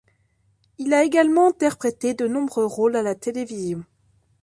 Il 0.79 0.95
a 0.95 1.03
également 1.03 1.47
interprété 1.49 2.15
de 2.15 2.27
nombreux 2.27 2.65
rôles 2.65 2.95
à 2.95 3.03
la 3.03 3.13
télévision. 3.13 3.83